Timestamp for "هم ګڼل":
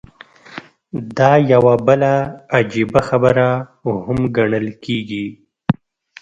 4.05-4.67